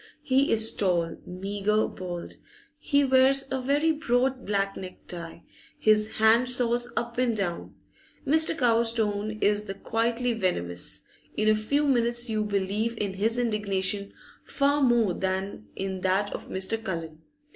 He 0.23 0.51
is 0.51 0.73
tall, 0.73 1.17
meagre, 1.27 1.87
bald; 1.87 2.37
he 2.79 3.03
wears 3.03 3.47
a 3.51 3.61
very 3.61 3.91
broad 3.91 4.47
black 4.47 4.75
necktie, 4.75 5.41
his 5.77 6.13
hand 6.13 6.49
saws 6.49 6.91
up 6.97 7.19
and 7.19 7.37
down. 7.37 7.75
Mr. 8.25 8.57
Cowes' 8.57 8.93
tone 8.93 9.37
is 9.41 9.65
the 9.65 9.75
quietly 9.75 10.33
venomous; 10.33 11.01
in 11.37 11.47
a 11.47 11.53
few 11.53 11.85
minutes 11.85 12.31
you 12.31 12.43
believe 12.43 12.95
in 12.97 13.13
his 13.13 13.37
indignation 13.37 14.11
far 14.43 14.81
more 14.81 15.13
than 15.13 15.67
in 15.75 16.01
that 16.01 16.33
of 16.33 16.49
Mr. 16.49 16.83
Cullen. 16.83 17.21